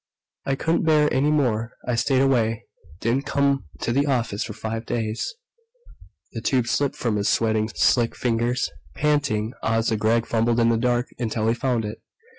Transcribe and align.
I 0.47 0.55
couldn't 0.55 0.81
bear 0.85 1.13
any 1.13 1.29
more. 1.29 1.73
I 1.87 1.93
stayed 1.93 2.23
away 2.23 2.65
didn't 3.01 3.27
come 3.27 3.65
to 3.81 3.91
the 3.93 4.07
office 4.07 4.43
for 4.43 4.53
five 4.53 4.83
days." 4.83 5.35
The 6.31 6.41
tube 6.41 6.65
slipped 6.65 6.95
from 6.95 7.17
his 7.17 7.29
sweating, 7.29 7.67
slick 7.75 8.15
fingers. 8.15 8.71
Panting, 8.95 9.53
Asa 9.61 9.97
Gregg 9.97 10.25
fumbled 10.25 10.59
in 10.59 10.69
the 10.69 10.77
dark 10.77 11.09
until 11.19 11.47
he 11.49 11.53
found 11.53 11.85
it. 11.85 12.01